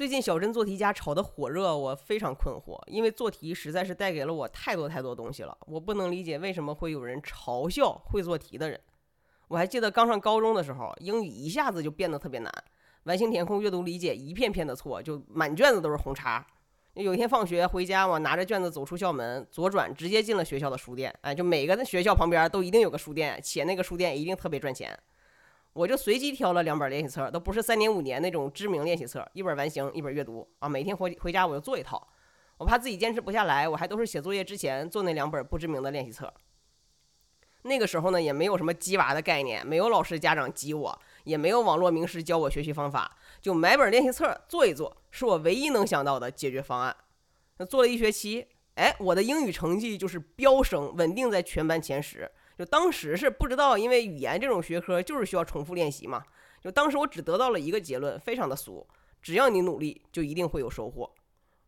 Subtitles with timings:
[0.00, 8.80] 最近小镇做题家炒得火热，我非常困惑，因为做题实在是带给了我太多太多东西了，我不能理解为什么会有人嘲笑会做题的人。
[9.48, 12.50] 我还记得刚上高中的时候，英语一下子就变得特别难，
[13.02, 16.46] 完形填空、阅读理解一片片的错，就满卷子都是红叉。
[16.94, 21.14] 有一天放学回家，我拿着卷子走出校门，左转直接进了学校的书店。
[21.20, 24.98] 哎，就每个学校旁边都一定有个书店，且那个书店一定特别赚钱。
[25.80, 30.68] 我就随机挑了两本练习册，都不是三年五年那种知名练习册，一本完形，一本阅读啊。
[30.68, 32.06] 每天回回家我就做一套，
[32.58, 36.30] 我怕自己坚持不下来，我还都是写作业之前做那两本不知名的练习册。
[37.62, 46.94] 那个时候呢，也没有什么鸡娃的概念，没有老师家长激我，也没有网络名师教我学习方法，就买本练习册做一做，是我唯一能想到的解决方案。
[47.56, 52.30] 那做了一学期，哎，我的英语成绩就是飙升，稳定在全班前十。
[52.60, 56.22] 就当时是不知道，因为语言这种学科就是需要重复练习嘛。
[56.60, 58.86] 就当时我只得到了一个结论，非常的俗：
[59.22, 61.10] 只要你努力，就一定会有收获。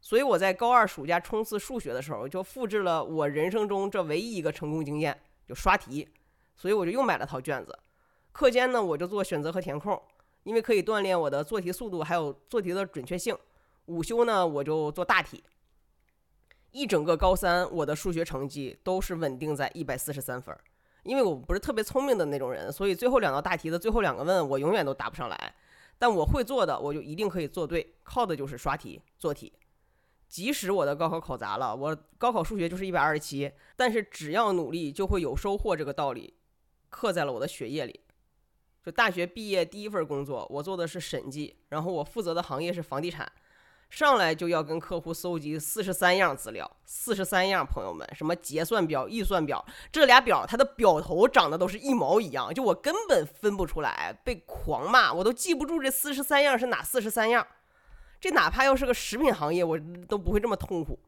[0.02, 6.06] 所以我在高二暑假冲刺数学的时候，就复制了我人生中这唯一一个成功经验，就刷题。
[6.56, 7.78] 所以我就又买了套卷子。
[8.30, 9.98] 课间呢，我就做选择和填空，
[10.42, 13.34] 因为可以锻炼我的做题速度，还有做题的准确性。
[13.86, 15.42] 午休呢，我就做大题。
[16.70, 20.54] 一整个高三，我的数学成绩都是稳定在一百四十三分。
[21.02, 25.54] 因为我不是特别聪明的那种人，所以最后两道大题的最后两个问我永远都答不上来。
[25.98, 29.52] 但我会做的，我就一定可以做对，靠的就是刷题做题。
[30.28, 36.34] 即使我的高考考砸了，我高考数学就是一百二十七，但是只要努力就会有收获，这个道理
[36.88, 38.00] 刻在了我的血液里。
[38.84, 43.30] 就大学毕业第一份工作，我做的是审计，然后我负责的行业是房地产。
[43.92, 49.62] 上来就要跟客户搜集四十三样资料，四十三样，朋友们，什么结算表、预算表，
[49.92, 57.46] 这俩表它的表头长得都是一毛一样，就我根本分不出来，被狂骂，我都记不住这四十三样是哪四十三样。
[58.18, 60.98] 这哪怕要是个食品行业，我都不会这么痛苦。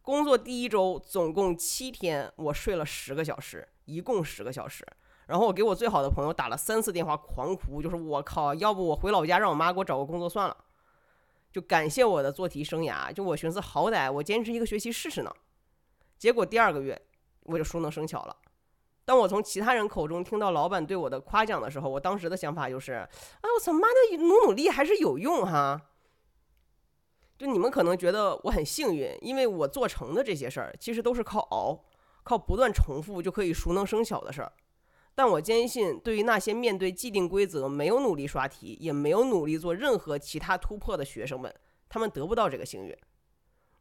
[0.00, 4.86] 工作第一周总共七天，我睡了十个小时，一共十个小时。
[5.26, 10.56] 然后我给我最好的朋友打了三次电话，狂哭，就是我靠，要不我回老家让我妈给我找个工作算了。
[11.52, 15.30] 就感谢我的做题生涯，就我寻思好歹我坚持一个学期试试呢，
[16.18, 17.00] 结果第二个月
[17.42, 18.36] 我就熟能生巧了。
[19.04, 25.80] 当我从其他人口中听到老板对我的夸奖的时候，我当时的想法就是：哎，我操妈的，努努力还是有用哈。
[27.36, 31.84] 就你们可能觉得我很幸运，因为我做成的这些事儿，其实都是靠熬，
[32.22, 34.52] 靠不断重复就可以熟能生巧的事儿。
[35.14, 41.54] 但我坚信，对于那些面对既定规则没有努力刷题，也没有努力做任何其他突破的学生们，
[41.88, 42.96] 他们得不到这个幸运。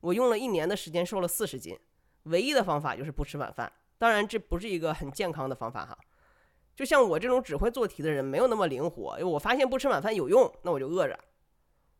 [0.01, 1.77] 我用了一年的时间瘦了四十斤，
[2.23, 3.71] 唯一的方法就是不吃晚饭。
[3.97, 5.97] 当然，这不是一个很健康的方法哈。
[6.75, 9.17] 就像我这种只会做题的人，没有那么灵活。
[9.23, 11.17] 我发现不吃晚饭有用，那我就饿着。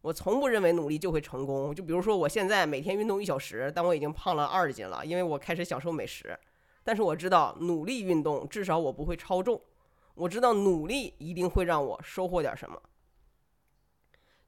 [0.01, 1.73] 我从不认为努力就会成功。
[1.75, 6.35] 就比如说，我现在每天运动一小时，但我已经胖了二十斤了，因为我开始享受美食。
[6.83, 9.61] 但是我知道努力运动，至少我不会超重。
[10.13, 12.81] 我知道努力一定会让我收获点什么。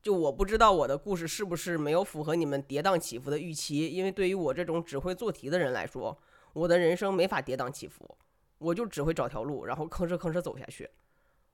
[0.01, 6.17] 就我不知道我的故事是不是没有符合你们跌宕起伏的预期，因为对于我这种只会做题的人来说，
[6.51, 8.17] 我的人生没法跌宕起伏，
[8.57, 10.89] 我就只会找条路，然后吭哧吭哧走下去。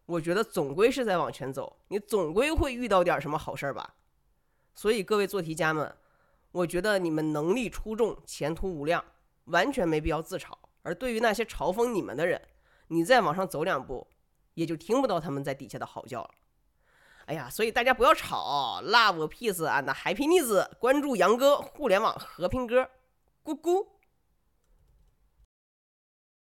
[0.07, 3.96] 我觉得总归是在往前走，你总归会遇到点什么好事儿吧。
[4.73, 5.96] 所以各位做题家们，
[6.51, 9.06] 我觉得你们能力出众，前途无量，
[9.46, 10.51] 完全没必要自嘲。
[10.90, 12.42] 而对于那些嘲讽你们的人，
[12.88, 14.08] 你再往上走两步，
[14.56, 16.32] 也就听不到他们在底下的嚎叫了。
[17.26, 22.90] 哎呀，所以大家不要吵，Love Peace and Happiness，关注杨哥互联网和平鸽，
[23.44, 23.86] 咕咕。